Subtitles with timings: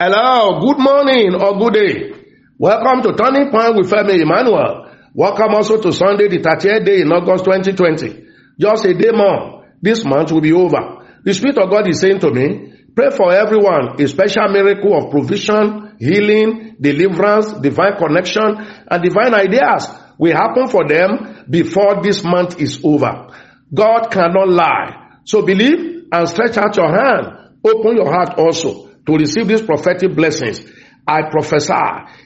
[0.00, 2.12] Hello, good morning or good day.
[2.56, 4.94] Welcome to Turning Point with Femi Emmanuel.
[5.12, 8.24] Welcome also to Sunday, the 30th day in August 2020.
[8.60, 9.66] Just a day more.
[9.82, 11.02] This month will be over.
[11.24, 15.10] The Spirit of God is saying to me, pray for everyone a special miracle of
[15.10, 18.54] provision, healing, deliverance, divine connection,
[18.88, 23.34] and divine ideas will happen for them before this month is over.
[23.74, 25.18] God cannot lie.
[25.24, 27.56] So believe and stretch out your hand.
[27.64, 30.60] Open your heart also to receive these prophetic blessings.
[31.06, 31.72] I prophesy,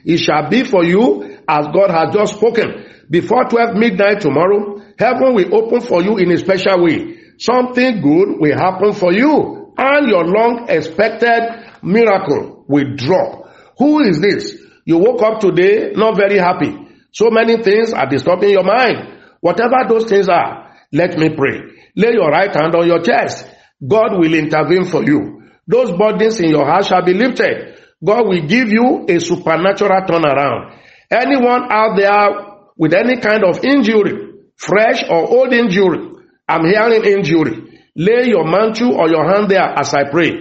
[0.05, 2.85] it shall be for you as God has just spoken.
[3.09, 7.19] Before 12 midnight tomorrow, heaven will open for you in a special way.
[7.39, 11.41] Something good will happen for you and your long expected
[11.83, 13.55] miracle will drop.
[13.79, 14.59] Who is this?
[14.85, 16.77] You woke up today not very happy.
[17.13, 19.21] So many things are disturbing your mind.
[19.41, 21.61] Whatever those things are, let me pray.
[21.95, 23.47] Lay your right hand on your chest.
[23.87, 25.42] God will intervene for you.
[25.73, 27.79] Those burdens in your heart shall be lifted.
[28.05, 30.77] God will give you a supernatural turnaround.
[31.11, 32.29] Anyone out there
[32.77, 36.11] with any kind of injury, fresh or old injury,
[36.47, 37.81] I'm hearing injury.
[37.97, 40.33] Lay your mantle or your hand there as I pray.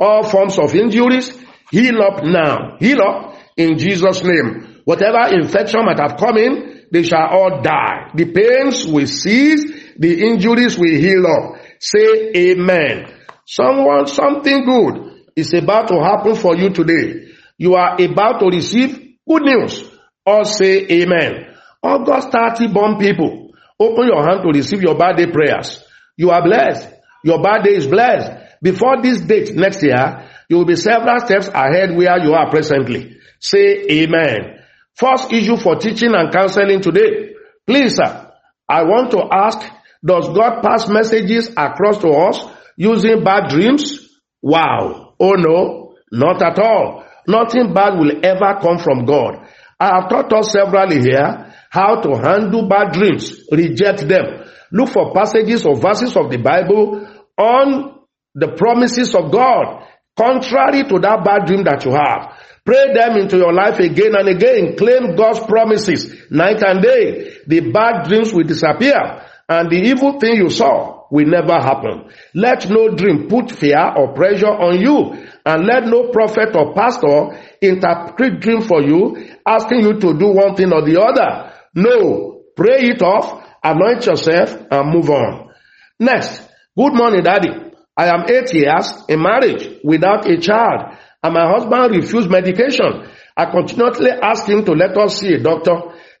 [0.00, 1.36] All forms of injuries,
[1.70, 2.76] heal up now.
[2.78, 4.80] Heal up in Jesus' name.
[4.84, 8.10] Whatever infection might have come in, they shall all die.
[8.14, 9.94] The pains will cease.
[9.98, 11.60] The injuries will heal up.
[11.80, 13.17] Say amen.
[13.50, 17.28] Someone, something good is about to happen for you today.
[17.56, 19.90] You are about to receive good news.
[20.26, 21.56] Or say amen.
[21.82, 25.82] August 30 born people, open your hand to receive your birthday prayers.
[26.18, 26.90] You are blessed.
[27.24, 28.32] Your birthday is blessed.
[28.60, 33.16] Before this date next year, you will be several steps ahead where you are presently.
[33.40, 34.60] Say amen.
[34.92, 37.32] First issue for teaching and counseling today.
[37.66, 38.30] Please, sir,
[38.68, 39.58] I want to ask,
[40.04, 44.08] does God pass messages across to us using bad dreams?
[44.40, 45.14] Wow.
[45.20, 47.04] Oh no, not at all.
[47.26, 49.46] Nothing bad will ever come from God.
[49.78, 54.44] I have taught us severally here how to handle bad dreams, reject them.
[54.72, 57.06] Look for passages or verses of the Bible
[57.36, 57.98] on
[58.34, 59.84] the promises of God,
[60.16, 62.32] contrary to that bad dream that you have.
[62.64, 64.76] Pray them into your life again and again.
[64.76, 67.36] Claim God's promises night and day.
[67.46, 72.10] The bad dreams will disappear and the evil thing you saw will never happen.
[72.34, 77.38] Let no dream put fear or pressure on you and let no prophet or pastor
[77.62, 81.52] interpret dream for you asking you to do one thing or the other.
[81.74, 85.50] No, pray it off, anoint yourself and move on.
[85.98, 86.42] Next,
[86.76, 87.50] good morning daddy.
[87.96, 93.08] I am eight years in marriage without a child and my husband refused medication.
[93.36, 95.74] I continually ask him to let us see a doctor.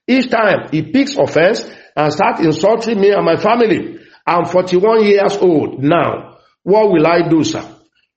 [0.06, 3.98] Each time he picks offense and start insulting me and my family.
[4.28, 6.36] I'm 41 years old now.
[6.62, 7.64] What will I do, sir?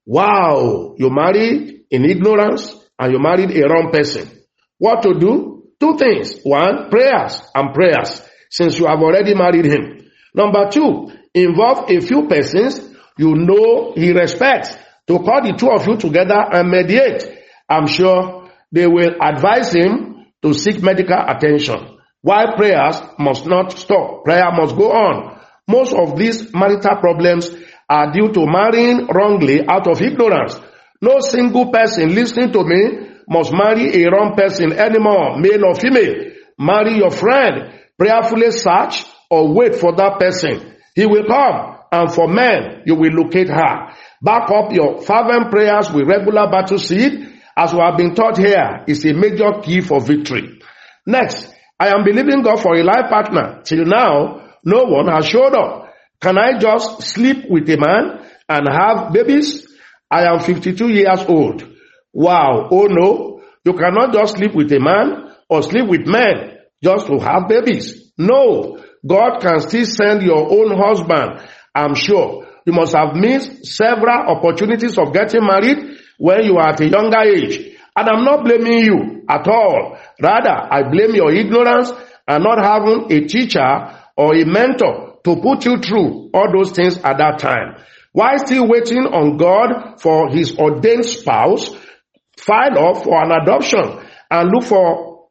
[0.05, 4.29] Wow, you married in ignorance and you married a wrong person.
[4.77, 5.63] What to do?
[5.79, 6.35] Two things.
[6.43, 10.09] One, prayers and prayers since you have already married him.
[10.35, 14.75] Number two, involve a few persons you know he respects
[15.07, 17.23] to call the two of you together and mediate.
[17.69, 21.97] I'm sure they will advise him to seek medical attention.
[22.21, 25.40] Why prayers must not stop, prayer must go on.
[25.71, 27.49] Most of these marital problems
[27.89, 30.59] are due to marrying wrongly out of ignorance.
[31.01, 32.81] No single person listening to me
[33.27, 36.31] must marry a wrong person anymore, male or female.
[36.59, 37.79] Marry your friend.
[37.97, 40.75] Prayerfully search or wait for that person.
[40.95, 43.93] He will come and for men, you will locate her.
[44.21, 48.83] Back up your fervent prayers with regular battle seed as we have been taught here
[48.87, 50.59] is a major key for victory.
[51.05, 53.61] Next, I am believing God for a life partner.
[53.63, 55.93] Till now, no one has showed up.
[56.21, 59.67] Can I just sleep with a man and have babies?
[60.09, 61.67] I am 52 years old.
[62.13, 62.67] Wow.
[62.71, 63.41] Oh no.
[63.65, 68.11] You cannot just sleep with a man or sleep with men just to have babies.
[68.17, 68.77] No.
[69.07, 71.41] God can still send your own husband.
[71.73, 72.45] I'm sure.
[72.65, 77.21] You must have missed several opportunities of getting married when you are at a younger
[77.21, 77.57] age.
[77.95, 79.97] And I'm not blaming you at all.
[80.21, 81.91] Rather, I blame your ignorance
[82.27, 86.97] and not having a teacher or a mentor to put you through all those things
[86.97, 87.75] at that time.
[88.13, 91.69] While still waiting on God for his ordained spouse,
[92.37, 93.99] file off for an adoption
[94.29, 95.27] and look for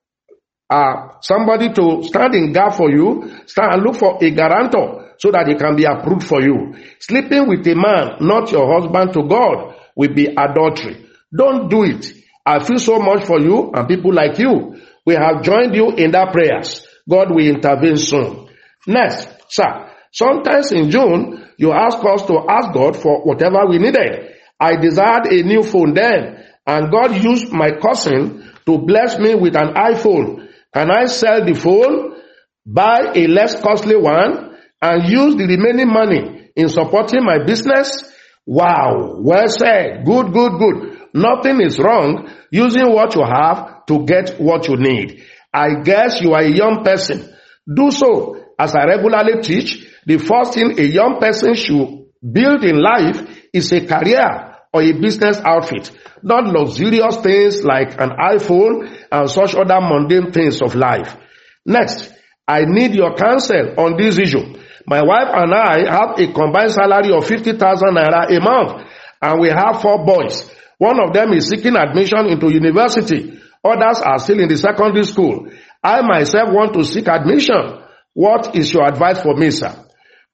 [0.70, 5.30] uh, somebody to stand in gap for you, stand and look for a guarantor so
[5.32, 6.74] that he can be approved for you.
[7.00, 11.06] Sleeping with a man, not your husband to God, will be adultery.
[11.36, 12.12] Don't do it.
[12.46, 14.80] I feel so much for you and people like you.
[15.04, 16.86] We have joined you in that prayers.
[17.08, 18.48] God will intervene soon.
[18.86, 24.32] Next, sir, sometimes in June, you ask us to ask God for whatever we needed.
[24.58, 29.56] I desired a new phone then, and God used my cousin to bless me with
[29.56, 30.48] an iPhone.
[30.74, 32.20] Can I sell the phone,
[32.66, 38.04] buy a less costly one, and use the remaining money in supporting my business?
[38.46, 40.04] Wow, well said.
[40.04, 41.00] Good, good, good.
[41.14, 45.24] Nothing is wrong using what you have to get what you need.
[45.52, 47.28] I guess you are a young person.
[47.72, 48.39] Do so.
[48.60, 53.16] As I regularly teach, the first thing a young person should build in life
[53.54, 55.90] is a career or a business outfit,
[56.22, 61.16] not luxurious things like an iPhone and such other mundane things of life.
[61.64, 62.12] Next,
[62.46, 64.44] I need your counsel on this issue.
[64.86, 67.56] My wife and I have a combined salary of 50,000
[67.96, 68.84] naira a month
[69.22, 70.50] and we have four boys.
[70.76, 73.40] One of them is seeking admission into university.
[73.64, 75.48] Others are still in the secondary school.
[75.82, 77.88] I myself want to seek admission.
[78.14, 79.74] What is your advice for me, sir?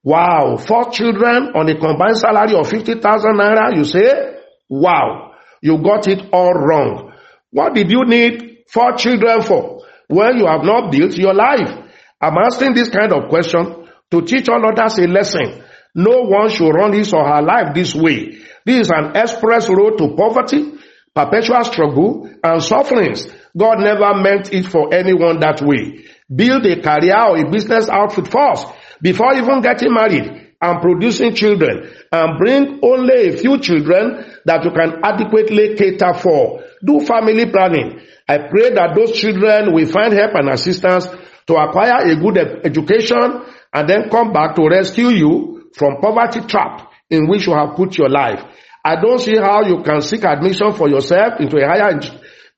[0.03, 3.03] Wow, four children on a combined salary of 50,000
[3.35, 4.37] naira, you say?
[4.69, 7.13] Wow, you got it all wrong.
[7.51, 11.71] What did you need four children for when you have not built your life?
[12.21, 15.63] I'm asking this kind of question to teach all others a lesson.
[15.95, 18.39] No one should run his or her life this way.
[18.65, 20.73] This is an express road to poverty,
[21.15, 23.27] perpetual struggle, and sufferings.
[23.57, 26.05] God never meant it for anyone that way.
[26.35, 28.67] Build a career or a business outfit first
[29.01, 34.71] before even getting married and producing children and bring only a few children that you
[34.71, 36.65] can adequately cater for.
[36.85, 38.01] Do family planning.
[38.29, 41.07] I pray that those children will find help and assistance
[41.47, 43.43] to acquire a good education
[43.73, 47.97] and then come back to rescue you from poverty trap in which you have put
[47.99, 48.43] your life.
[48.85, 52.01] I don't see how you can seek admission for yourself into a higher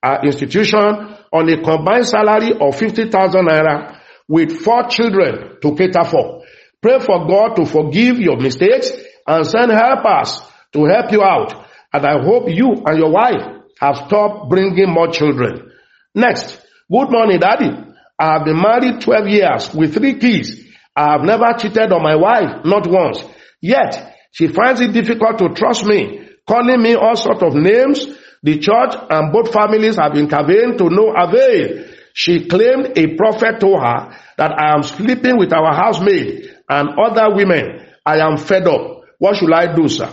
[0.02, 3.98] uh, institution on a combined salary of 50,000 naira
[4.28, 6.42] with four children to cater for.
[6.80, 8.90] Pray for God to forgive your mistakes
[9.26, 10.40] and send helpers
[10.72, 11.66] to help you out.
[11.92, 13.42] And I hope you and your wife
[13.80, 15.70] have stopped bringing more children.
[16.14, 16.60] Next,
[16.90, 17.70] good morning, daddy.
[18.18, 20.60] I have been married 12 years with three kids.
[20.94, 23.22] I have never cheated on my wife, not once.
[23.60, 28.06] Yet, she finds it difficult to trust me, calling me all sorts of names.
[28.42, 31.84] The church and both families have intervened to no avail.
[32.14, 37.34] She claimed a prophet told her that I am sleeping with our housemaid and other
[37.34, 37.86] women.
[38.04, 39.02] I am fed up.
[39.18, 40.10] What should I do, sir?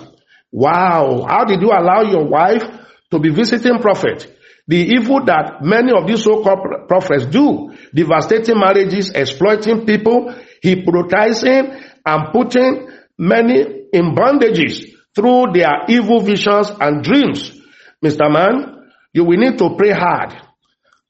[0.52, 1.26] Wow.
[1.28, 2.64] How did you allow your wife
[3.12, 4.32] to be visiting prophet?
[4.68, 12.32] The evil that many of these so-called prophets do, devastating marriages, exploiting people, hypnotizing and
[12.34, 13.62] putting many
[13.94, 17.62] in bondages through their evil visions and dreams.
[18.04, 18.32] Mr.
[18.32, 20.34] Man, you will need to pray hard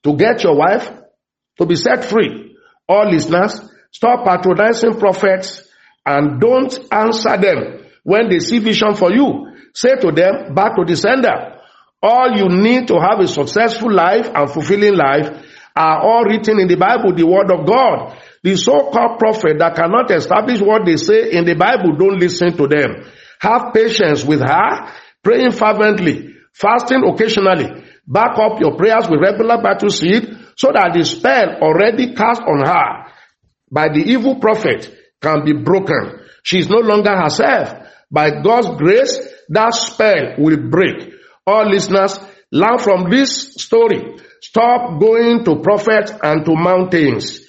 [0.04, 0.92] to get your wife
[1.58, 2.56] to be set free.
[2.88, 3.62] All listeners,
[3.92, 5.68] stop patronizing prophets
[6.06, 9.48] and don't answer them when they see vision for you.
[9.74, 11.60] Say to them, back to the sender.
[12.02, 15.44] All you need to have a successful life and fulfilling life
[15.76, 18.18] are all written in the Bible, the word of God.
[18.44, 22.68] The so-called prophet that cannot establish what they say in the Bible, don't listen to
[22.68, 23.10] them.
[23.42, 24.94] Have patience with her,
[25.24, 27.84] praying fervently, fasting occasionally.
[28.08, 30.24] Back up your prayers with regular battle seed
[30.56, 33.12] so that the spell already cast on her
[33.72, 36.22] by the evil prophet can be broken.
[36.44, 37.74] She is no longer herself.
[38.12, 39.18] By God's grace,
[39.50, 41.14] that spell will break.
[41.46, 42.20] All listeners,
[42.52, 44.18] learn from this story.
[44.42, 47.42] Stop going to prophets and to mountains.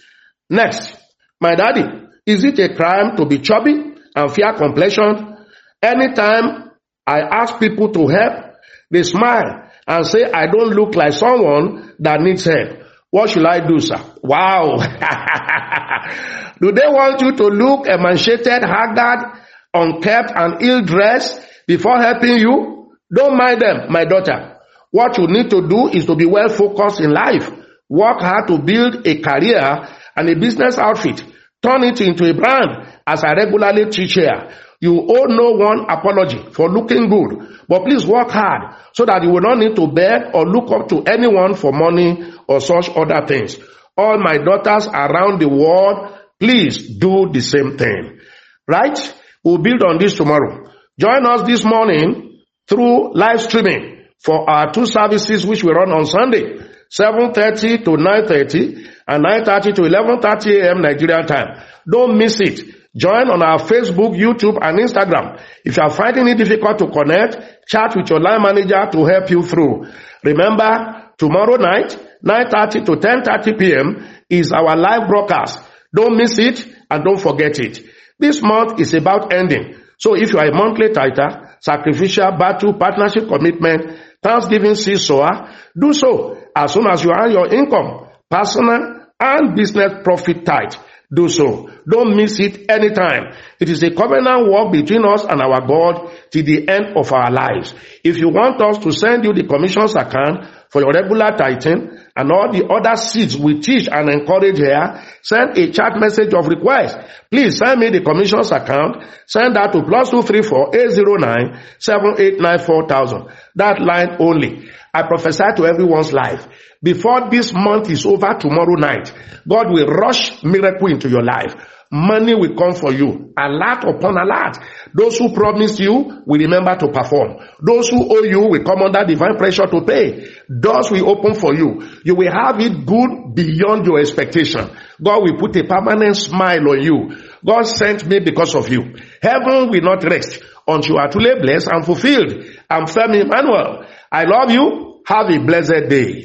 [0.49, 0.97] Next,
[1.41, 1.85] my daddy,
[2.25, 5.37] is it a crime to be chubby and fair complexion?
[5.83, 6.71] Anytime
[7.07, 8.46] I ask people to help,
[8.91, 12.83] they smile and say I don't look like someone that needs help.
[13.11, 13.97] What should I do, sir?
[14.23, 14.77] Wow.
[16.61, 19.41] do they want you to look emaciated, haggard,
[19.73, 22.93] unkept, and ill-dressed before helping you?
[23.15, 24.59] Don't mind them, my daughter.
[24.91, 27.51] What you need to do is to be well focused in life.
[27.89, 31.23] Work hard to build a career and a business outfit.
[31.63, 34.51] Turn it into a brand as I regularly teach here.
[34.87, 39.31] You owe no one apology for looking good, but please work hard so that you
[39.31, 43.27] will not need to beg or look up to anyone for money or such other
[43.27, 43.59] things.
[43.97, 48.21] All my daughters around the world, please do the same thing.
[48.69, 48.97] Right?
[49.43, 50.71] We'll build on this tomorrow.
[51.01, 56.07] Join us this morning through live streaming for our two services which we run on
[56.07, 56.63] Sunday,
[56.97, 60.83] 7.30 to 9.30 and 9.30 to 11.30 a.m.
[60.83, 61.61] Nigerian time.
[61.91, 62.76] Don't miss it.
[62.97, 65.39] Join on our Facebook, YouTube, and Instagram.
[65.65, 69.31] If you are finding it difficult to connect, chat with your line manager to help
[69.31, 69.87] you through.
[70.25, 74.07] Remember, tomorrow night, 9.30 to 10.30 p.m.
[74.31, 75.61] is our live broadcast.
[75.95, 77.85] Don't miss it and don't forget it.
[78.19, 79.77] This month is about ending.
[79.99, 85.93] So if you are a monthly tither, sacrificial battle, partnership commitment, thanksgiving seed sower, do
[85.93, 90.75] so as soon as you earn your income, personal and business profit tithe.
[91.13, 91.71] Do so.
[91.89, 93.33] Don't miss it anytime.
[93.61, 97.31] It is a covenant work between us and our God till the end of our
[97.31, 97.75] lives.
[98.03, 102.33] If you want us to send you the commissions account for your regular tithing and
[102.33, 106.99] all the other seeds we teach and encourage here, send a chat message of request.
[107.31, 109.05] Please send me the commissions account.
[109.27, 113.29] Send that to plus two three four eight zero nine seven eight nine four thousand.
[113.55, 114.71] That line only.
[114.93, 116.49] I prophesy to everyone's life.
[116.83, 119.13] Before this month is over tomorrow night,
[119.49, 121.55] God will rush miracle into your life.
[121.91, 123.33] Money will come for you.
[123.39, 124.59] A lot upon a lot.
[124.93, 127.37] Those who promised you will remember to perform.
[127.63, 130.27] Those who owe you will come under divine pressure to pay.
[130.49, 131.83] Doors will open for you.
[132.05, 134.69] You will have it good beyond your expectation.
[135.03, 137.17] God will put a permanent smile on you.
[137.45, 138.97] God sent me because of you.
[139.23, 142.33] Heaven will not rest until you are truly blessed and fulfilled.
[142.69, 143.87] I'm Femi Emmanuel.
[144.11, 145.03] I love you.
[145.07, 146.15] Have a blessed day.